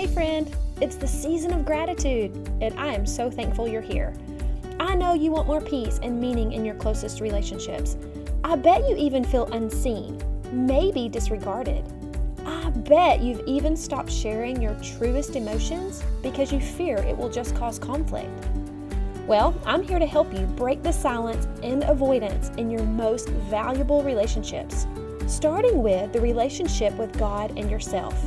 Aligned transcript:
Hey, 0.00 0.06
friend, 0.06 0.56
it's 0.80 0.96
the 0.96 1.06
season 1.06 1.52
of 1.52 1.66
gratitude, 1.66 2.34
and 2.62 2.72
I 2.80 2.94
am 2.94 3.04
so 3.04 3.30
thankful 3.30 3.68
you're 3.68 3.82
here. 3.82 4.14
I 4.80 4.94
know 4.94 5.12
you 5.12 5.30
want 5.30 5.46
more 5.46 5.60
peace 5.60 6.00
and 6.02 6.18
meaning 6.18 6.52
in 6.52 6.64
your 6.64 6.76
closest 6.76 7.20
relationships. 7.20 7.98
I 8.42 8.56
bet 8.56 8.88
you 8.88 8.96
even 8.96 9.22
feel 9.22 9.44
unseen, 9.52 10.18
maybe 10.52 11.10
disregarded. 11.10 11.84
I 12.46 12.70
bet 12.70 13.20
you've 13.20 13.46
even 13.46 13.76
stopped 13.76 14.10
sharing 14.10 14.62
your 14.62 14.72
truest 14.76 15.36
emotions 15.36 16.02
because 16.22 16.50
you 16.50 16.60
fear 16.60 16.96
it 16.96 17.14
will 17.14 17.28
just 17.28 17.54
cause 17.54 17.78
conflict. 17.78 18.30
Well, 19.26 19.54
I'm 19.66 19.82
here 19.82 19.98
to 19.98 20.06
help 20.06 20.32
you 20.32 20.46
break 20.46 20.82
the 20.82 20.92
silence 20.92 21.46
and 21.62 21.84
avoidance 21.84 22.48
in 22.56 22.70
your 22.70 22.84
most 22.84 23.28
valuable 23.28 24.02
relationships, 24.02 24.86
starting 25.26 25.82
with 25.82 26.14
the 26.14 26.22
relationship 26.22 26.94
with 26.94 27.18
God 27.18 27.52
and 27.58 27.70
yourself. 27.70 28.18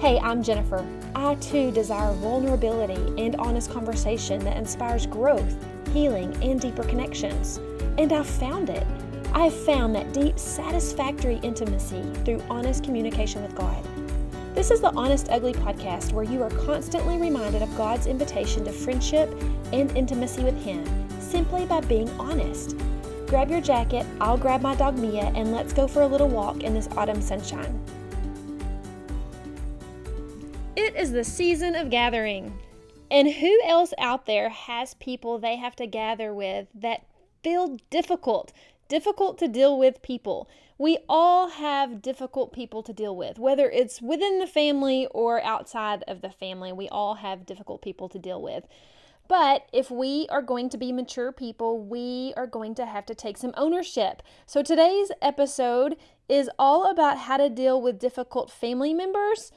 Hey, 0.00 0.20
I'm 0.20 0.44
Jennifer. 0.44 0.86
I 1.16 1.34
too 1.34 1.72
desire 1.72 2.12
vulnerability 2.12 3.20
and 3.20 3.34
honest 3.34 3.68
conversation 3.72 4.38
that 4.44 4.56
inspires 4.56 5.06
growth, 5.06 5.56
healing, 5.92 6.32
and 6.40 6.60
deeper 6.60 6.84
connections. 6.84 7.58
And 7.98 8.12
I've 8.12 8.28
found 8.28 8.70
it. 8.70 8.86
I've 9.34 9.52
found 9.52 9.96
that 9.96 10.12
deep, 10.12 10.38
satisfactory 10.38 11.40
intimacy 11.42 12.04
through 12.24 12.44
honest 12.48 12.84
communication 12.84 13.42
with 13.42 13.56
God. 13.56 13.84
This 14.54 14.70
is 14.70 14.80
the 14.80 14.92
Honest 14.94 15.30
Ugly 15.32 15.54
podcast 15.54 16.12
where 16.12 16.22
you 16.22 16.44
are 16.44 16.50
constantly 16.50 17.18
reminded 17.18 17.62
of 17.62 17.76
God's 17.76 18.06
invitation 18.06 18.64
to 18.66 18.72
friendship 18.72 19.28
and 19.72 19.90
intimacy 19.96 20.44
with 20.44 20.62
Him 20.62 20.84
simply 21.18 21.66
by 21.66 21.80
being 21.80 22.08
honest. 22.20 22.76
Grab 23.26 23.50
your 23.50 23.60
jacket, 23.60 24.06
I'll 24.20 24.38
grab 24.38 24.62
my 24.62 24.76
dog 24.76 24.96
Mia, 24.96 25.32
and 25.34 25.50
let's 25.50 25.72
go 25.72 25.88
for 25.88 26.02
a 26.02 26.06
little 26.06 26.28
walk 26.28 26.62
in 26.62 26.72
this 26.72 26.88
autumn 26.96 27.20
sunshine. 27.20 27.82
It 30.80 30.94
is 30.94 31.10
the 31.10 31.24
season 31.24 31.74
of 31.74 31.90
gathering. 31.90 32.56
And 33.10 33.28
who 33.28 33.60
else 33.66 33.92
out 33.98 34.26
there 34.26 34.48
has 34.48 34.94
people 34.94 35.36
they 35.36 35.56
have 35.56 35.74
to 35.74 35.88
gather 35.88 36.32
with 36.32 36.68
that 36.72 37.04
feel 37.42 37.78
difficult, 37.90 38.52
difficult 38.86 39.38
to 39.38 39.48
deal 39.48 39.76
with 39.76 40.02
people? 40.02 40.48
We 40.78 40.98
all 41.08 41.48
have 41.48 42.00
difficult 42.00 42.52
people 42.52 42.84
to 42.84 42.92
deal 42.92 43.16
with, 43.16 43.40
whether 43.40 43.68
it's 43.68 44.00
within 44.00 44.38
the 44.38 44.46
family 44.46 45.08
or 45.10 45.42
outside 45.42 46.04
of 46.06 46.20
the 46.20 46.30
family. 46.30 46.72
We 46.72 46.88
all 46.90 47.16
have 47.16 47.44
difficult 47.44 47.82
people 47.82 48.08
to 48.10 48.18
deal 48.20 48.40
with. 48.40 48.68
But 49.26 49.68
if 49.72 49.90
we 49.90 50.28
are 50.30 50.42
going 50.42 50.68
to 50.68 50.78
be 50.78 50.92
mature 50.92 51.32
people, 51.32 51.84
we 51.84 52.32
are 52.36 52.46
going 52.46 52.76
to 52.76 52.86
have 52.86 53.04
to 53.06 53.16
take 53.16 53.36
some 53.36 53.52
ownership. 53.56 54.22
So 54.46 54.62
today's 54.62 55.10
episode 55.20 55.96
is 56.28 56.48
all 56.56 56.88
about 56.88 57.18
how 57.18 57.36
to 57.36 57.50
deal 57.50 57.82
with 57.82 57.98
difficult 57.98 58.48
family 58.48 58.94
members 58.94 59.50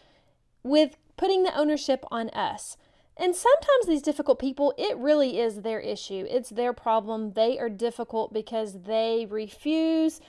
with 0.63 0.97
putting 1.21 1.43
the 1.43 1.55
ownership 1.55 2.03
on 2.09 2.29
us. 2.29 2.77
And 3.15 3.35
sometimes 3.35 3.85
these 3.85 4.01
difficult 4.01 4.39
people, 4.39 4.73
it 4.75 4.97
really 4.97 5.39
is 5.39 5.61
their 5.61 5.79
issue. 5.79 6.25
It's 6.27 6.49
their 6.49 6.73
problem. 6.73 7.33
They 7.33 7.59
are 7.59 7.69
difficult 7.69 8.33
because 8.33 8.81
they 8.81 9.27
refuse 9.29 10.19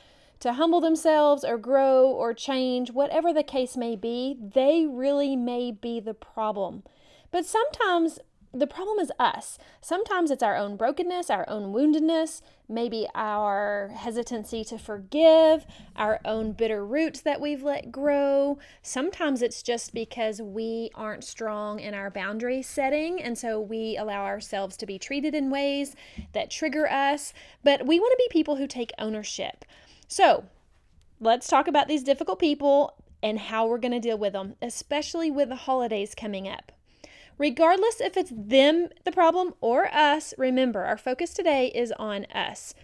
to 0.40 0.52
humble 0.52 0.82
themselves 0.82 1.44
or 1.44 1.56
grow 1.56 2.06
or 2.10 2.34
change, 2.34 2.90
whatever 2.90 3.32
the 3.32 3.42
case 3.42 3.74
may 3.74 3.96
be. 3.96 4.36
They 4.38 4.84
really 4.86 5.34
may 5.34 5.72
be 5.72 5.98
the 5.98 6.12
problem. 6.12 6.82
But 7.30 7.46
sometimes 7.46 8.18
the 8.54 8.66
problem 8.66 8.98
is 8.98 9.10
us. 9.18 9.58
Sometimes 9.80 10.30
it's 10.30 10.42
our 10.42 10.56
own 10.56 10.76
brokenness, 10.76 11.30
our 11.30 11.48
own 11.48 11.72
woundedness, 11.72 12.42
maybe 12.68 13.08
our 13.14 13.92
hesitancy 13.96 14.62
to 14.64 14.78
forgive, 14.78 15.64
our 15.96 16.20
own 16.24 16.52
bitter 16.52 16.84
roots 16.84 17.20
that 17.22 17.40
we've 17.40 17.62
let 17.62 17.90
grow. 17.90 18.58
Sometimes 18.82 19.40
it's 19.40 19.62
just 19.62 19.94
because 19.94 20.42
we 20.42 20.90
aren't 20.94 21.24
strong 21.24 21.80
in 21.80 21.94
our 21.94 22.10
boundary 22.10 22.60
setting, 22.60 23.22
and 23.22 23.38
so 23.38 23.58
we 23.58 23.96
allow 23.96 24.24
ourselves 24.24 24.76
to 24.76 24.86
be 24.86 24.98
treated 24.98 25.34
in 25.34 25.50
ways 25.50 25.96
that 26.32 26.50
trigger 26.50 26.86
us. 26.90 27.32
But 27.64 27.86
we 27.86 27.98
want 27.98 28.12
to 28.12 28.28
be 28.28 28.32
people 28.32 28.56
who 28.56 28.66
take 28.66 28.92
ownership. 28.98 29.64
So 30.08 30.44
let's 31.20 31.48
talk 31.48 31.68
about 31.68 31.88
these 31.88 32.02
difficult 32.02 32.38
people 32.38 32.96
and 33.22 33.38
how 33.38 33.66
we're 33.66 33.78
going 33.78 33.92
to 33.92 34.00
deal 34.00 34.18
with 34.18 34.34
them, 34.34 34.56
especially 34.60 35.30
with 35.30 35.48
the 35.48 35.56
holidays 35.56 36.14
coming 36.14 36.46
up. 36.46 36.72
Regardless 37.38 38.00
if 38.00 38.16
it's 38.16 38.32
them 38.34 38.88
the 39.04 39.12
problem 39.12 39.54
or 39.60 39.92
us, 39.92 40.34
remember 40.38 40.84
our 40.84 40.96
focus 40.96 41.32
today 41.34 41.68
is 41.74 41.92
on 41.92 42.26
us. 42.26 42.74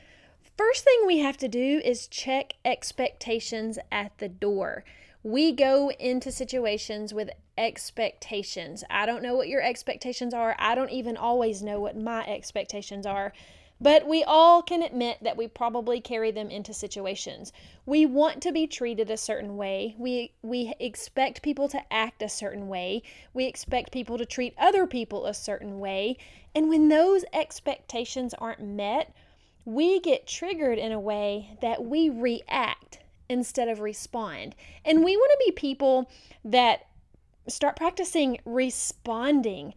First 0.56 0.84
thing 0.84 1.06
we 1.06 1.18
have 1.18 1.36
to 1.38 1.48
do 1.48 1.80
is 1.84 2.08
check 2.08 2.54
expectations 2.64 3.78
at 3.92 4.16
the 4.18 4.28
door. 4.28 4.84
We 5.22 5.52
go 5.52 5.90
into 5.90 6.32
situations 6.32 7.14
with 7.14 7.30
expectations. 7.56 8.82
I 8.90 9.06
don't 9.06 9.22
know 9.22 9.36
what 9.36 9.48
your 9.48 9.62
expectations 9.62 10.32
are. 10.32 10.56
I 10.58 10.74
don't 10.74 10.90
even 10.90 11.16
always 11.16 11.62
know 11.62 11.80
what 11.80 11.96
my 11.96 12.24
expectations 12.26 13.06
are. 13.06 13.32
But 13.80 14.08
we 14.08 14.24
all 14.24 14.62
can 14.62 14.82
admit 14.82 15.18
that 15.22 15.36
we 15.36 15.46
probably 15.46 16.00
carry 16.00 16.32
them 16.32 16.50
into 16.50 16.74
situations. 16.74 17.52
We 17.86 18.06
want 18.06 18.42
to 18.42 18.52
be 18.52 18.66
treated 18.66 19.10
a 19.10 19.16
certain 19.16 19.56
way. 19.56 19.94
We 19.98 20.32
we 20.42 20.74
expect 20.80 21.42
people 21.42 21.68
to 21.68 21.92
act 21.92 22.20
a 22.22 22.28
certain 22.28 22.68
way. 22.68 23.02
We 23.32 23.44
expect 23.44 23.92
people 23.92 24.18
to 24.18 24.26
treat 24.26 24.54
other 24.58 24.86
people 24.86 25.26
a 25.26 25.34
certain 25.34 25.78
way. 25.78 26.16
And 26.54 26.68
when 26.68 26.88
those 26.88 27.24
expectations 27.32 28.34
aren't 28.34 28.62
met, 28.62 29.14
we 29.64 30.00
get 30.00 30.26
triggered 30.26 30.78
in 30.78 30.90
a 30.90 31.00
way 31.00 31.56
that 31.60 31.84
we 31.84 32.08
react 32.08 32.98
instead 33.28 33.68
of 33.68 33.80
respond. 33.80 34.56
And 34.84 35.04
we 35.04 35.16
want 35.16 35.30
to 35.32 35.44
be 35.46 35.52
people 35.52 36.10
that 36.44 36.86
start 37.46 37.76
practicing 37.76 38.40
responding 38.44 39.74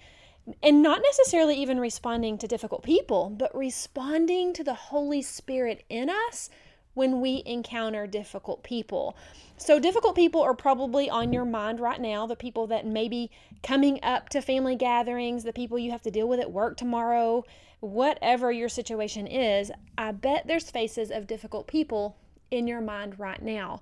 and 0.63 0.81
not 0.81 1.01
necessarily 1.03 1.55
even 1.55 1.79
responding 1.79 2.37
to 2.37 2.47
difficult 2.47 2.83
people, 2.83 3.29
but 3.29 3.55
responding 3.55 4.53
to 4.53 4.63
the 4.63 4.73
Holy 4.73 5.21
Spirit 5.21 5.83
in 5.89 6.09
us 6.09 6.49
when 6.93 7.21
we 7.21 7.43
encounter 7.45 8.05
difficult 8.05 8.63
people. 8.63 9.15
So, 9.57 9.79
difficult 9.79 10.15
people 10.15 10.41
are 10.41 10.55
probably 10.55 11.09
on 11.09 11.31
your 11.31 11.45
mind 11.45 11.79
right 11.79 12.01
now 12.01 12.25
the 12.25 12.35
people 12.35 12.67
that 12.67 12.85
may 12.85 13.07
be 13.07 13.29
coming 13.63 13.99
up 14.03 14.29
to 14.29 14.41
family 14.41 14.75
gatherings, 14.75 15.43
the 15.43 15.53
people 15.53 15.77
you 15.77 15.91
have 15.91 16.01
to 16.01 16.11
deal 16.11 16.27
with 16.27 16.39
at 16.39 16.51
work 16.51 16.77
tomorrow, 16.77 17.45
whatever 17.79 18.51
your 18.51 18.69
situation 18.69 19.27
is. 19.27 19.71
I 19.97 20.11
bet 20.11 20.47
there's 20.47 20.71
faces 20.71 21.11
of 21.11 21.27
difficult 21.27 21.67
people 21.67 22.17
in 22.49 22.67
your 22.67 22.81
mind 22.81 23.19
right 23.19 23.41
now. 23.41 23.81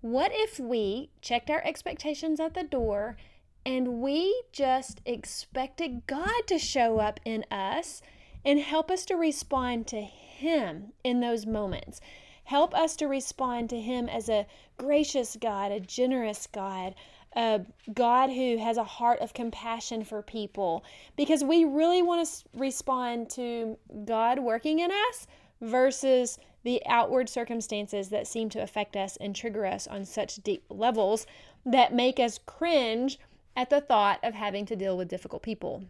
What 0.00 0.32
if 0.34 0.58
we 0.58 1.10
checked 1.20 1.50
our 1.50 1.62
expectations 1.64 2.40
at 2.40 2.54
the 2.54 2.64
door 2.64 3.16
and 3.64 4.00
we 4.00 4.42
just 4.52 5.00
expected 5.04 6.06
God 6.06 6.46
to 6.46 6.58
show 6.58 6.98
up 6.98 7.20
in 7.24 7.44
us 7.50 8.02
and 8.44 8.58
help 8.58 8.90
us 8.90 9.04
to 9.06 9.14
respond 9.14 9.86
to 9.88 10.00
Him 10.00 10.92
in 11.04 11.20
those 11.20 11.46
moments. 11.46 12.00
Help 12.44 12.74
us 12.74 12.96
to 12.96 13.06
respond 13.06 13.70
to 13.70 13.80
Him 13.80 14.08
as 14.08 14.28
a 14.28 14.46
gracious 14.78 15.36
God, 15.40 15.70
a 15.72 15.80
generous 15.80 16.48
God, 16.50 16.94
a 17.36 17.60
God 17.92 18.30
who 18.30 18.58
has 18.58 18.76
a 18.76 18.84
heart 18.84 19.20
of 19.20 19.34
compassion 19.34 20.04
for 20.04 20.22
people. 20.22 20.82
Because 21.16 21.44
we 21.44 21.64
really 21.64 22.02
want 22.02 22.26
to 22.26 22.44
respond 22.54 23.30
to 23.30 23.76
God 24.04 24.38
working 24.38 24.80
in 24.80 24.90
us 24.90 25.26
versus 25.60 26.38
the 26.62 26.82
outward 26.86 27.28
circumstances 27.28 28.08
that 28.08 28.26
seem 28.26 28.48
to 28.50 28.62
affect 28.62 28.96
us 28.96 29.16
and 29.18 29.34
trigger 29.34 29.64
us 29.64 29.86
on 29.86 30.04
such 30.04 30.36
deep 30.36 30.64
levels 30.68 31.26
that 31.64 31.94
make 31.94 32.18
us 32.18 32.38
cringe 32.46 33.18
at 33.56 33.70
the 33.70 33.80
thought 33.80 34.20
of 34.22 34.34
having 34.34 34.66
to 34.66 34.76
deal 34.76 34.96
with 34.96 35.08
difficult 35.08 35.42
people. 35.42 35.84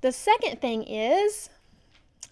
The 0.00 0.12
second 0.12 0.60
thing 0.60 0.82
is 0.82 1.48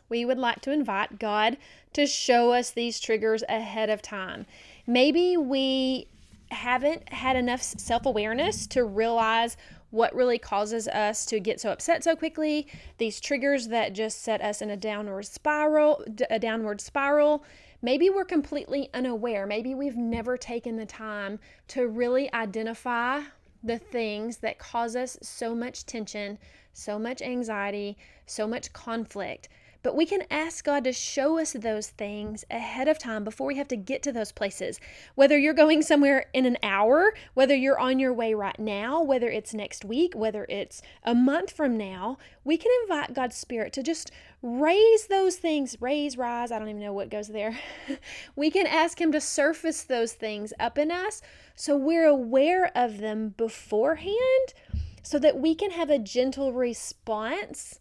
we 0.09 0.25
would 0.25 0.38
like 0.38 0.60
to 0.62 0.72
invite 0.72 1.19
God 1.19 1.56
to 1.93 2.06
show 2.06 2.53
us 2.53 2.71
these 2.71 3.00
triggers 3.00 3.43
ahead 3.48 3.91
of 3.91 4.03
time. 4.03 4.47
Maybe 4.87 5.37
we 5.37 6.09
haven't 6.50 7.12
had 7.12 7.37
enough 7.37 7.62
self 7.62 8.06
awareness 8.06 8.66
to 8.69 8.84
realize 8.84 9.57
what 9.91 10.15
really 10.15 10.39
causes 10.39 10.86
us 10.89 11.24
to 11.27 11.41
get 11.41 11.60
so 11.60 11.71
upset 11.71 12.04
so 12.04 12.15
quickly, 12.15 12.66
these 12.98 13.21
triggers 13.21 13.68
that 13.68 13.92
just 13.92 14.22
set 14.22 14.41
us 14.41 14.63
in 14.63 14.71
a 14.71 14.77
downward 14.77 15.27
spiral, 15.27 16.04
a 16.30 16.39
downward 16.39 16.80
spiral. 16.80 17.45
Maybe 17.83 18.10
we're 18.10 18.24
completely 18.24 18.91
unaware. 18.95 19.47
Maybe 19.47 19.74
we've 19.74 19.97
never 19.97 20.36
taken 20.36 20.77
the 20.77 20.86
time 20.86 21.39
to 21.68 21.89
really 21.89 22.33
identify 22.33 23.22
the 23.62 23.78
things 23.78 24.39
that 24.39 24.59
cause 24.59 24.97
us 24.97 25.18
so 25.22 25.54
much 25.54 25.86
tension, 25.86 26.39
so 26.72 26.98
much 26.98 27.21
anxiety, 27.22 27.97
so 28.27 28.47
much 28.47 28.72
conflict. 28.72 29.48
But 29.82 29.97
we 29.97 30.04
can 30.04 30.24
ask 30.30 30.65
God 30.65 30.84
to 30.84 30.92
show 30.92 31.38
us 31.38 31.53
those 31.53 31.88
things 31.88 32.44
ahead 32.50 32.88
of 32.88 32.98
time 32.98 33.24
before 33.24 33.47
we 33.47 33.56
have 33.56 33.68
to 33.68 33.77
get 33.77 34.03
to 34.03 34.12
those 34.12 34.32
places. 34.32 34.78
Whether 35.15 35.38
you're 35.38 35.54
going 35.54 35.82
somewhere 35.82 36.27
in 36.34 36.44
an 36.44 36.59
hour, 36.62 37.15
whether 37.34 37.54
you're 37.54 37.78
on 37.78 37.98
your 37.98 38.12
way 38.12 38.34
right 38.34 38.59
now, 38.59 39.03
whether 39.03 39.28
it's 39.28 39.54
next 39.54 39.84
week, 39.84 40.15
whether 40.15 40.47
it's 40.48 40.82
a 41.03 41.15
month 41.15 41.53
from 41.53 41.78
now, 41.78 42.18
we 42.44 42.56
can 42.56 42.71
invite 42.82 43.15
God's 43.15 43.36
Spirit 43.36 43.72
to 43.74 43.82
just 43.82 44.10
raise 44.42 45.06
those 45.06 45.36
things, 45.36 45.77
raise, 45.80 46.16
rise, 46.16 46.53
I 46.53 46.59
don't 46.59 46.68
even 46.68 46.82
know 46.82 46.92
what 46.92 47.10
goes 47.10 47.28
there. 47.28 47.59
we 48.36 48.50
can 48.50 48.66
ask 48.66 49.00
Him 49.00 49.12
to 49.12 49.21
surface 49.21 49.82
those 49.82 50.12
things 50.12 50.53
up 50.59 50.78
in 50.78 50.91
us 50.91 51.22
so 51.54 51.77
we're 51.77 52.06
aware 52.06 52.71
of 52.74 52.98
them 52.98 53.34
beforehand 53.36 54.54
so 55.03 55.18
that 55.18 55.38
we 55.38 55.54
can 55.54 55.72
have 55.72 55.91
a 55.91 55.98
gentle 55.98 56.53
response 56.53 57.80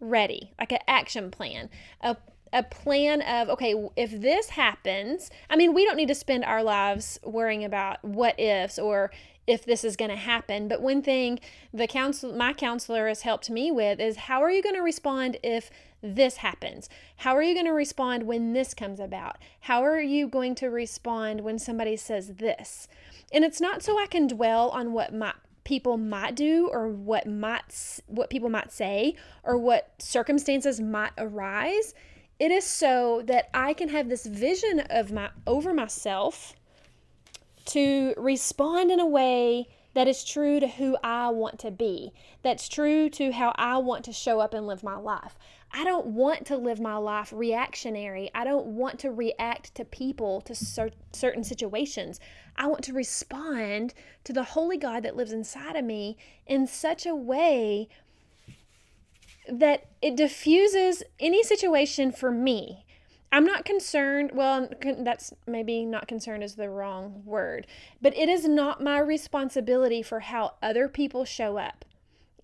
ready, 0.00 0.52
like 0.58 0.72
an 0.72 0.80
action 0.88 1.30
plan, 1.30 1.70
a 2.00 2.16
a 2.52 2.64
plan 2.64 3.22
of 3.22 3.48
okay 3.48 3.76
if 3.94 4.10
this 4.10 4.50
happens 4.50 5.30
i 5.48 5.54
mean 5.54 5.72
we 5.72 5.84
don't 5.84 5.96
need 5.96 6.08
to 6.08 6.14
spend 6.16 6.44
our 6.44 6.64
lives 6.64 7.16
worrying 7.22 7.62
about 7.62 8.04
what 8.04 8.34
ifs 8.40 8.76
or 8.76 9.08
if 9.46 9.64
this 9.64 9.84
is 9.84 9.94
going 9.94 10.10
to 10.10 10.16
happen 10.16 10.66
but 10.66 10.82
one 10.82 11.00
thing 11.00 11.38
the 11.72 11.86
counsel 11.86 12.32
my 12.32 12.52
counselor 12.52 13.06
has 13.06 13.22
helped 13.22 13.48
me 13.50 13.70
with 13.70 14.00
is 14.00 14.16
how 14.16 14.42
are 14.42 14.50
you 14.50 14.64
going 14.64 14.74
to 14.74 14.82
respond 14.82 15.36
if 15.44 15.70
this 16.02 16.38
happens? 16.38 16.88
How 17.16 17.36
are 17.36 17.42
you 17.42 17.54
going 17.54 17.66
to 17.66 17.72
respond 17.72 18.24
when 18.24 18.52
this 18.52 18.74
comes 18.74 19.00
about? 19.00 19.36
How 19.60 19.82
are 19.82 20.00
you 20.00 20.28
going 20.28 20.54
to 20.56 20.68
respond 20.68 21.42
when 21.42 21.58
somebody 21.58 21.96
says 21.96 22.34
this? 22.34 22.88
And 23.32 23.44
it's 23.44 23.60
not 23.60 23.82
so 23.82 23.98
i 23.98 24.06
can 24.06 24.26
dwell 24.26 24.70
on 24.70 24.92
what 24.92 25.14
my 25.14 25.32
people 25.64 25.96
might 25.96 26.34
do 26.34 26.68
or 26.72 26.88
what 26.88 27.26
might 27.26 28.00
what 28.06 28.30
people 28.30 28.48
might 28.48 28.72
say 28.72 29.14
or 29.42 29.56
what 29.56 29.90
circumstances 29.98 30.80
might 30.80 31.12
arise 31.18 31.94
it 32.38 32.50
is 32.50 32.64
so 32.64 33.22
that 33.26 33.48
i 33.54 33.72
can 33.72 33.88
have 33.88 34.08
this 34.08 34.26
vision 34.26 34.80
of 34.90 35.12
my 35.12 35.30
over 35.46 35.74
myself 35.74 36.54
to 37.66 38.14
respond 38.16 38.90
in 38.90 39.00
a 39.00 39.06
way 39.06 39.68
that 39.94 40.08
is 40.08 40.24
true 40.24 40.60
to 40.60 40.68
who 40.68 40.96
I 41.02 41.28
want 41.30 41.58
to 41.60 41.70
be, 41.70 42.12
that's 42.42 42.68
true 42.68 43.08
to 43.10 43.32
how 43.32 43.52
I 43.56 43.78
want 43.78 44.04
to 44.04 44.12
show 44.12 44.40
up 44.40 44.54
and 44.54 44.66
live 44.66 44.82
my 44.82 44.96
life. 44.96 45.36
I 45.72 45.84
don't 45.84 46.06
want 46.06 46.46
to 46.46 46.56
live 46.56 46.80
my 46.80 46.96
life 46.96 47.32
reactionary. 47.32 48.30
I 48.34 48.44
don't 48.44 48.66
want 48.66 48.98
to 49.00 49.10
react 49.10 49.74
to 49.76 49.84
people, 49.84 50.40
to 50.42 50.54
cer- 50.54 50.90
certain 51.12 51.44
situations. 51.44 52.18
I 52.56 52.66
want 52.66 52.82
to 52.84 52.92
respond 52.92 53.94
to 54.24 54.32
the 54.32 54.42
Holy 54.42 54.76
God 54.76 55.04
that 55.04 55.16
lives 55.16 55.32
inside 55.32 55.76
of 55.76 55.84
me 55.84 56.16
in 56.46 56.66
such 56.66 57.06
a 57.06 57.14
way 57.14 57.88
that 59.48 59.86
it 60.02 60.16
diffuses 60.16 61.02
any 61.18 61.42
situation 61.42 62.10
for 62.12 62.30
me. 62.30 62.84
I'm 63.32 63.44
not 63.44 63.64
concerned. 63.64 64.32
Well, 64.34 64.68
that's 64.98 65.32
maybe 65.46 65.84
not 65.84 66.08
concerned 66.08 66.42
is 66.42 66.56
the 66.56 66.68
wrong 66.68 67.22
word, 67.24 67.66
but 68.02 68.16
it 68.16 68.28
is 68.28 68.46
not 68.46 68.82
my 68.82 68.98
responsibility 68.98 70.02
for 70.02 70.20
how 70.20 70.54
other 70.62 70.88
people 70.88 71.24
show 71.24 71.56
up. 71.56 71.84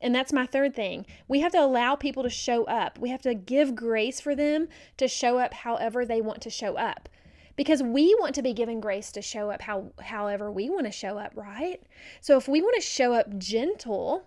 And 0.01 0.15
that's 0.15 0.33
my 0.33 0.47
third 0.47 0.75
thing. 0.75 1.07
We 1.27 1.41
have 1.41 1.53
to 1.53 1.61
allow 1.61 1.97
people 1.97 2.23
to 2.23 2.31
show 2.31 2.65
up. 2.65 2.99
We 2.99 3.11
have 3.11 3.23
to 3.23 3.35
give 3.35 3.75
grace 3.75 4.21
for 4.21 4.37
them 4.37 4.69
to 4.99 5.09
show 5.09 5.39
up 5.39 5.55
however 5.55 6.05
they 6.05 6.21
want 6.21 6.43
to 6.43 6.51
show 6.51 6.77
up. 6.77 7.09
Because 7.57 7.83
we 7.83 8.15
want 8.21 8.35
to 8.35 8.43
be 8.43 8.53
given 8.53 8.81
grace 8.81 9.11
to 9.13 9.23
show 9.23 9.51
up 9.51 9.63
how 9.63 9.93
however 10.03 10.53
we 10.53 10.69
want 10.69 10.85
to 10.85 10.93
show 10.93 11.19
up, 11.19 11.33
right? 11.35 11.83
So 12.21 12.37
if 12.37 12.47
we 12.47 12.61
want 12.61 12.77
to 12.77 12.83
show 12.83 13.15
up 13.15 13.39
gentle 13.39 14.27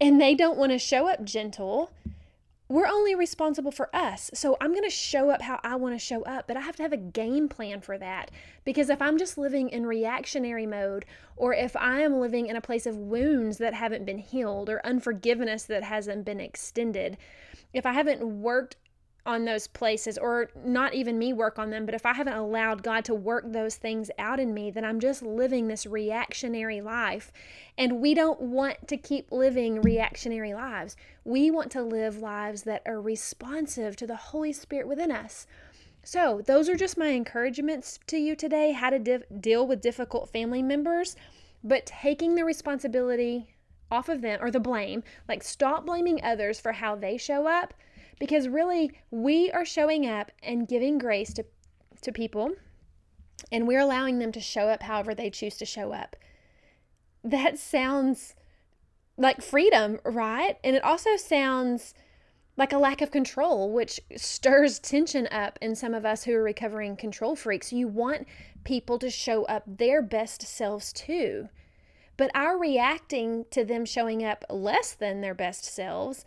and 0.00 0.20
they 0.20 0.36
don't 0.36 0.56
want 0.56 0.70
to 0.70 0.78
show 0.78 1.08
up 1.08 1.24
gentle, 1.24 1.90
we're 2.70 2.86
only 2.86 3.16
responsible 3.16 3.72
for 3.72 3.94
us. 3.94 4.30
So 4.32 4.56
I'm 4.60 4.70
going 4.70 4.84
to 4.84 4.90
show 4.90 5.28
up 5.28 5.42
how 5.42 5.58
I 5.64 5.74
want 5.74 5.96
to 5.96 5.98
show 5.98 6.22
up, 6.22 6.46
but 6.46 6.56
I 6.56 6.60
have 6.60 6.76
to 6.76 6.84
have 6.84 6.92
a 6.92 6.96
game 6.96 7.48
plan 7.48 7.80
for 7.80 7.98
that. 7.98 8.30
Because 8.64 8.90
if 8.90 9.02
I'm 9.02 9.18
just 9.18 9.36
living 9.36 9.70
in 9.70 9.86
reactionary 9.86 10.66
mode, 10.66 11.04
or 11.36 11.52
if 11.52 11.74
I 11.74 12.02
am 12.02 12.20
living 12.20 12.46
in 12.46 12.54
a 12.54 12.60
place 12.60 12.86
of 12.86 12.96
wounds 12.96 13.58
that 13.58 13.74
haven't 13.74 14.06
been 14.06 14.18
healed, 14.18 14.70
or 14.70 14.86
unforgiveness 14.86 15.64
that 15.64 15.82
hasn't 15.82 16.24
been 16.24 16.38
extended, 16.38 17.18
if 17.72 17.84
I 17.84 17.92
haven't 17.92 18.22
worked 18.40 18.76
on 19.26 19.44
those 19.44 19.66
places, 19.66 20.16
or 20.16 20.50
not 20.64 20.94
even 20.94 21.18
me 21.18 21.32
work 21.32 21.58
on 21.58 21.70
them, 21.70 21.84
but 21.84 21.94
if 21.94 22.06
I 22.06 22.14
haven't 22.14 22.34
allowed 22.34 22.82
God 22.82 23.04
to 23.06 23.14
work 23.14 23.44
those 23.46 23.76
things 23.76 24.10
out 24.18 24.40
in 24.40 24.54
me, 24.54 24.70
then 24.70 24.84
I'm 24.84 25.00
just 25.00 25.22
living 25.22 25.68
this 25.68 25.86
reactionary 25.86 26.80
life. 26.80 27.30
And 27.76 28.00
we 28.00 28.14
don't 28.14 28.40
want 28.40 28.88
to 28.88 28.96
keep 28.96 29.30
living 29.30 29.82
reactionary 29.82 30.54
lives. 30.54 30.96
We 31.24 31.50
want 31.50 31.70
to 31.72 31.82
live 31.82 32.18
lives 32.18 32.62
that 32.62 32.82
are 32.86 33.00
responsive 33.00 33.96
to 33.96 34.06
the 34.06 34.16
Holy 34.16 34.52
Spirit 34.52 34.88
within 34.88 35.10
us. 35.10 35.46
So, 36.02 36.40
those 36.46 36.70
are 36.70 36.76
just 36.76 36.96
my 36.96 37.08
encouragements 37.08 38.00
to 38.06 38.16
you 38.16 38.34
today 38.34 38.72
how 38.72 38.88
to 38.88 38.98
div- 38.98 39.24
deal 39.38 39.66
with 39.66 39.82
difficult 39.82 40.30
family 40.30 40.62
members, 40.62 41.14
but 41.62 41.84
taking 41.84 42.34
the 42.34 42.44
responsibility 42.44 43.54
off 43.90 44.08
of 44.08 44.22
them 44.22 44.38
or 44.40 44.50
the 44.50 44.60
blame. 44.60 45.02
Like, 45.28 45.42
stop 45.42 45.84
blaming 45.84 46.22
others 46.24 46.58
for 46.58 46.72
how 46.72 46.96
they 46.96 47.18
show 47.18 47.46
up 47.46 47.74
because 48.20 48.46
really 48.46 48.92
we 49.10 49.50
are 49.50 49.64
showing 49.64 50.06
up 50.06 50.30
and 50.44 50.68
giving 50.68 50.98
grace 50.98 51.32
to, 51.32 51.44
to 52.02 52.12
people 52.12 52.52
and 53.50 53.66
we're 53.66 53.80
allowing 53.80 54.20
them 54.20 54.30
to 54.30 54.40
show 54.40 54.68
up 54.68 54.84
however 54.84 55.14
they 55.14 55.30
choose 55.30 55.56
to 55.56 55.66
show 55.66 55.92
up. 55.92 56.14
That 57.24 57.58
sounds 57.58 58.34
like 59.16 59.42
freedom, 59.42 59.98
right? 60.04 60.56
And 60.62 60.76
it 60.76 60.84
also 60.84 61.16
sounds 61.16 61.94
like 62.56 62.72
a 62.72 62.78
lack 62.78 63.00
of 63.00 63.10
control, 63.10 63.72
which 63.72 64.00
stirs 64.16 64.78
tension 64.78 65.26
up 65.30 65.58
in 65.62 65.74
some 65.74 65.94
of 65.94 66.04
us 66.04 66.24
who 66.24 66.34
are 66.34 66.42
recovering 66.42 66.96
control 66.96 67.34
freaks. 67.34 67.72
You 67.72 67.88
want 67.88 68.28
people 68.64 68.98
to 68.98 69.10
show 69.10 69.44
up 69.44 69.64
their 69.66 70.02
best 70.02 70.42
selves 70.42 70.92
too. 70.92 71.48
But 72.18 72.30
our 72.34 72.58
reacting 72.58 73.46
to 73.50 73.64
them 73.64 73.86
showing 73.86 74.22
up 74.22 74.44
less 74.50 74.92
than 74.92 75.22
their 75.22 75.34
best 75.34 75.64
selves 75.64 76.26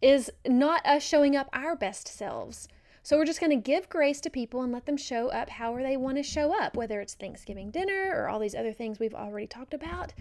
is 0.00 0.30
not 0.46 0.84
us 0.86 1.02
showing 1.02 1.36
up 1.36 1.48
our 1.52 1.74
best 1.74 2.08
selves. 2.08 2.68
So 3.02 3.16
we're 3.16 3.24
just 3.24 3.40
going 3.40 3.50
to 3.50 3.56
give 3.56 3.88
grace 3.88 4.20
to 4.20 4.30
people 4.30 4.62
and 4.62 4.72
let 4.72 4.86
them 4.86 4.96
show 4.96 5.28
up 5.28 5.48
however 5.48 5.82
they 5.82 5.96
want 5.96 6.18
to 6.18 6.22
show 6.22 6.54
up, 6.54 6.76
whether 6.76 7.00
it's 7.00 7.14
Thanksgiving 7.14 7.70
dinner 7.70 8.12
or 8.14 8.28
all 8.28 8.38
these 8.38 8.54
other 8.54 8.72
things 8.72 8.98
we've 8.98 9.14
already 9.14 9.46
talked 9.46 9.72
about. 9.72 10.12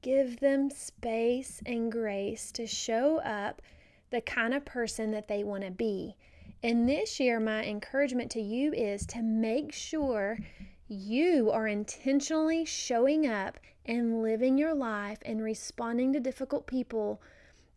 Give 0.00 0.40
them 0.40 0.70
space 0.70 1.62
and 1.66 1.92
grace 1.92 2.50
to 2.52 2.66
show 2.66 3.18
up 3.18 3.60
the 4.10 4.20
kind 4.20 4.54
of 4.54 4.64
person 4.64 5.10
that 5.10 5.28
they 5.28 5.44
want 5.44 5.64
to 5.64 5.70
be. 5.70 6.16
And 6.62 6.88
this 6.88 7.20
year, 7.20 7.38
my 7.38 7.64
encouragement 7.64 8.30
to 8.32 8.40
you 8.40 8.72
is 8.72 9.04
to 9.06 9.20
make 9.22 9.72
sure 9.72 10.38
you 10.88 11.50
are 11.50 11.66
intentionally 11.66 12.64
showing 12.64 13.26
up 13.26 13.58
and 13.84 14.22
living 14.22 14.56
your 14.58 14.74
life 14.74 15.18
and 15.24 15.42
responding 15.42 16.12
to 16.12 16.20
difficult 16.20 16.66
people 16.66 17.20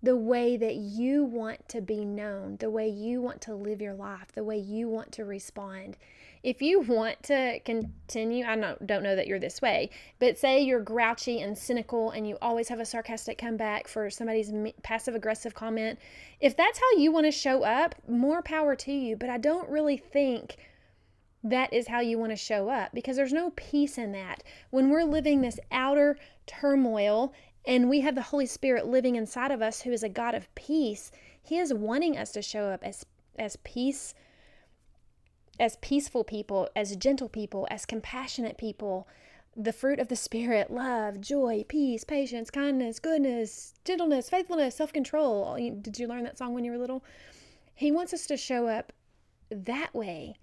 the 0.03 0.15
way 0.15 0.55
that 0.57 0.75
you 0.75 1.23
want 1.23 1.67
to 1.69 1.81
be 1.81 2.05
known, 2.05 2.57
the 2.57 2.69
way 2.69 2.87
you 2.87 3.21
want 3.21 3.41
to 3.41 3.55
live 3.55 3.81
your 3.81 3.93
life, 3.93 4.31
the 4.33 4.43
way 4.43 4.57
you 4.57 4.87
want 4.87 5.11
to 5.13 5.25
respond. 5.25 5.97
If 6.43 6.61
you 6.61 6.81
want 6.81 7.23
to 7.23 7.59
continue, 7.65 8.45
I 8.45 8.55
don't, 8.55 8.85
don't 8.85 9.01
know 9.01 9.15
that 9.15 9.25
you're 9.25 9.39
this 9.39 9.63
way, 9.63 9.89
but 10.19 10.37
say 10.37 10.61
you're 10.61 10.79
grouchy 10.79 11.41
and 11.41 11.57
cynical 11.57 12.11
and 12.11 12.27
you 12.27 12.37
always 12.39 12.69
have 12.69 12.79
a 12.79 12.85
sarcastic 12.85 13.39
comeback 13.39 13.87
for 13.87 14.11
somebody's 14.11 14.51
passive 14.83 15.15
aggressive 15.15 15.55
comment, 15.55 15.97
if 16.39 16.55
that's 16.55 16.77
how 16.77 16.99
you 16.99 17.11
want 17.11 17.25
to 17.25 17.31
show 17.31 17.63
up, 17.63 17.95
more 18.07 18.43
power 18.43 18.75
to 18.75 18.91
you. 18.91 19.15
But 19.15 19.31
I 19.31 19.39
don't 19.39 19.67
really 19.69 19.97
think 19.97 20.57
that 21.43 21.73
is 21.73 21.87
how 21.87 21.99
you 21.99 22.17
want 22.19 22.31
to 22.31 22.35
show 22.35 22.69
up 22.69 22.91
because 22.93 23.15
there's 23.15 23.33
no 23.33 23.51
peace 23.55 23.97
in 23.97 24.11
that. 24.11 24.43
When 24.69 24.89
we're 24.89 25.03
living 25.03 25.41
this 25.41 25.59
outer 25.71 26.17
turmoil 26.47 27.33
and 27.67 27.89
we 27.89 28.01
have 28.01 28.15
the 28.15 28.21
Holy 28.21 28.45
Spirit 28.45 28.85
living 28.85 29.15
inside 29.15 29.51
of 29.51 29.61
us 29.61 29.81
who 29.81 29.91
is 29.91 30.03
a 30.03 30.09
God 30.09 30.35
of 30.35 30.53
peace, 30.55 31.11
he 31.41 31.57
is 31.57 31.73
wanting 31.73 32.17
us 32.17 32.31
to 32.33 32.41
show 32.41 32.65
up 32.65 32.83
as 32.83 33.05
as 33.37 33.57
peace 33.63 34.13
as 35.59 35.77
peaceful 35.77 36.23
people, 36.23 36.69
as 36.75 36.95
gentle 36.95 37.29
people, 37.29 37.67
as 37.71 37.85
compassionate 37.85 38.57
people, 38.57 39.07
the 39.55 39.71
fruit 39.71 39.99
of 39.99 40.09
the 40.09 40.15
Spirit 40.15 40.69
love, 40.69 41.21
joy, 41.21 41.63
peace, 41.67 42.03
patience, 42.03 42.49
kindness, 42.49 42.99
goodness, 42.99 43.73
gentleness, 43.85 44.29
faithfulness, 44.29 44.75
self 44.75 44.91
control. 44.91 45.55
Oh, 45.57 45.69
did 45.81 45.97
you 45.97 46.07
learn 46.07 46.23
that 46.23 46.37
song 46.37 46.53
when 46.53 46.65
you 46.65 46.71
were 46.71 46.77
little? 46.77 47.03
He 47.73 47.91
wants 47.91 48.13
us 48.13 48.25
to 48.27 48.37
show 48.37 48.67
up 48.67 48.91
that 49.49 49.93
way. 49.93 50.35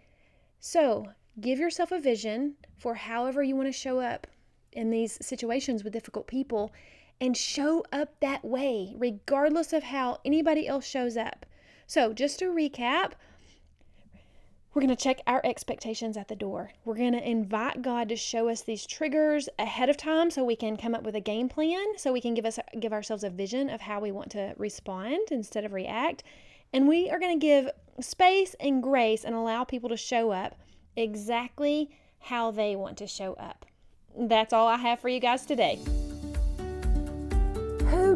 So 0.61 1.09
give 1.41 1.59
yourself 1.59 1.93
a 1.93 2.01
vision 2.01 2.55
for 2.79 2.95
however 2.95 3.43
you 3.43 3.57
want 3.57 3.69
to 3.69 3.73
show 3.73 4.01
up 4.01 4.27
in 4.73 4.91
these 4.91 5.19
situations 5.25 5.85
with 5.85 5.93
difficult 5.93 6.27
people 6.27 6.73
and 7.23 7.37
show 7.37 7.85
up 7.93 8.19
that 8.19 8.45
way, 8.45 8.95
regardless 8.99 9.73
of 9.73 9.85
how 9.85 10.19
anybody 10.25 10.67
else 10.67 10.85
shows 10.85 11.17
up. 11.17 11.47
So, 11.87 12.13
just 12.13 12.41
to 12.41 12.47
recap, 12.47 13.13
we're 14.75 14.83
going 14.83 14.97
to 14.97 15.01
check 15.01 15.21
our 15.25 15.41
expectations 15.45 16.17
at 16.17 16.27
the 16.27 16.35
door. 16.35 16.73
We're 16.85 16.97
going 16.97 17.13
to 17.13 17.25
invite 17.25 17.81
God 17.81 18.09
to 18.09 18.17
show 18.17 18.49
us 18.49 18.63
these 18.63 18.85
triggers 18.85 19.49
ahead 19.57 19.89
of 19.89 19.97
time 19.97 20.33
so 20.33 20.43
we 20.43 20.57
can 20.57 20.77
come 20.77 20.97
up 20.97 21.05
with 21.05 21.15
a 21.15 21.21
game 21.21 21.49
plan, 21.49 21.97
so 21.97 22.13
we 22.13 22.21
can 22.21 22.35
give 22.35 22.45
us 22.45 22.59
give 22.81 22.93
ourselves 22.93 23.23
a 23.23 23.31
vision 23.31 23.71
of 23.71 23.83
how 23.83 24.01
we 24.01 24.11
want 24.11 24.33
to 24.33 24.55
respond 24.59 25.29
instead 25.31 25.65
of 25.65 25.73
react. 25.73 26.25
And 26.73 26.89
we 26.89 27.09
are 27.09 27.21
going 27.21 27.39
to 27.39 27.47
give 27.47 27.71
space 28.01 28.57
and 28.59 28.83
grace 28.83 29.23
and 29.25 29.37
allow 29.37 29.63
people 29.63 29.91
to 29.91 29.97
show 29.97 30.33
up 30.33 30.57
exactly 30.97 31.89
how 32.19 32.51
they 32.51 32.75
want 32.75 32.97
to 32.99 33.07
show 33.07 33.35
up. 33.35 33.65
That's 34.19 34.53
all 34.53 34.67
I 34.67 34.79
have 34.79 34.99
for 34.99 35.09
you 35.09 35.21
guys 35.21 35.47
today. 35.47 35.79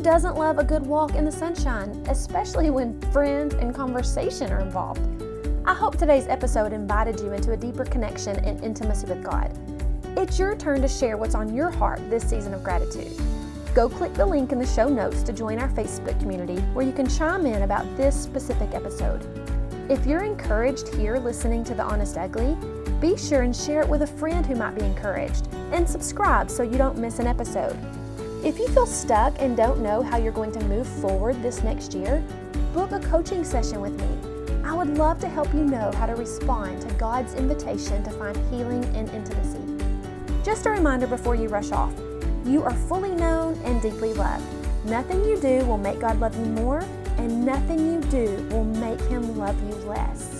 Doesn't 0.06 0.36
love 0.36 0.60
a 0.60 0.64
good 0.64 0.86
walk 0.86 1.16
in 1.16 1.24
the 1.24 1.32
sunshine, 1.32 1.90
especially 2.08 2.70
when 2.70 3.00
friends 3.10 3.54
and 3.54 3.74
conversation 3.74 4.52
are 4.52 4.60
involved? 4.60 5.00
I 5.64 5.74
hope 5.74 5.98
today's 5.98 6.28
episode 6.28 6.72
invited 6.72 7.18
you 7.18 7.32
into 7.32 7.50
a 7.50 7.56
deeper 7.56 7.84
connection 7.84 8.36
and 8.44 8.62
intimacy 8.62 9.08
with 9.08 9.24
God. 9.24 9.50
It's 10.16 10.38
your 10.38 10.54
turn 10.54 10.80
to 10.82 10.86
share 10.86 11.16
what's 11.16 11.34
on 11.34 11.52
your 11.52 11.70
heart 11.70 12.08
this 12.08 12.22
season 12.22 12.54
of 12.54 12.62
gratitude. 12.62 13.10
Go 13.74 13.88
click 13.88 14.14
the 14.14 14.24
link 14.24 14.52
in 14.52 14.60
the 14.60 14.66
show 14.66 14.88
notes 14.88 15.24
to 15.24 15.32
join 15.32 15.58
our 15.58 15.68
Facebook 15.70 16.20
community 16.20 16.58
where 16.72 16.86
you 16.86 16.92
can 16.92 17.08
chime 17.08 17.44
in 17.44 17.62
about 17.62 17.96
this 17.96 18.14
specific 18.14 18.74
episode. 18.74 19.26
If 19.90 20.06
you're 20.06 20.22
encouraged 20.22 20.94
here 20.94 21.18
listening 21.18 21.64
to 21.64 21.74
The 21.74 21.82
Honest 21.82 22.16
Ugly, 22.16 22.56
be 23.00 23.16
sure 23.18 23.42
and 23.42 23.54
share 23.54 23.80
it 23.80 23.88
with 23.88 24.02
a 24.02 24.06
friend 24.06 24.46
who 24.46 24.54
might 24.54 24.76
be 24.76 24.84
encouraged 24.84 25.48
and 25.72 25.86
subscribe 25.88 26.48
so 26.48 26.62
you 26.62 26.78
don't 26.78 26.96
miss 26.96 27.18
an 27.18 27.26
episode. 27.26 27.76
If 28.46 28.60
you 28.60 28.68
feel 28.68 28.86
stuck 28.86 29.34
and 29.40 29.56
don't 29.56 29.80
know 29.80 30.04
how 30.04 30.18
you're 30.18 30.30
going 30.30 30.52
to 30.52 30.60
move 30.66 30.86
forward 30.86 31.42
this 31.42 31.64
next 31.64 31.94
year, 31.94 32.22
book 32.72 32.92
a 32.92 33.00
coaching 33.00 33.42
session 33.42 33.80
with 33.80 34.00
me. 34.00 34.62
I 34.62 34.72
would 34.72 34.96
love 34.96 35.18
to 35.22 35.28
help 35.28 35.52
you 35.52 35.64
know 35.64 35.90
how 35.96 36.06
to 36.06 36.14
respond 36.14 36.80
to 36.82 36.94
God's 36.94 37.34
invitation 37.34 38.04
to 38.04 38.10
find 38.12 38.36
healing 38.48 38.84
and 38.94 39.10
intimacy. 39.10 39.58
Just 40.44 40.64
a 40.64 40.70
reminder 40.70 41.08
before 41.08 41.34
you 41.34 41.48
rush 41.48 41.72
off 41.72 41.92
you 42.44 42.62
are 42.62 42.72
fully 42.72 43.16
known 43.16 43.54
and 43.64 43.82
deeply 43.82 44.12
loved. 44.12 44.44
Nothing 44.84 45.24
you 45.24 45.40
do 45.40 45.64
will 45.64 45.78
make 45.78 45.98
God 45.98 46.20
love 46.20 46.38
you 46.38 46.44
more, 46.44 46.84
and 47.18 47.44
nothing 47.44 47.84
you 47.84 48.00
do 48.02 48.46
will 48.52 48.62
make 48.62 49.00
Him 49.08 49.36
love 49.36 49.60
you 49.68 49.74
less. 49.88 50.35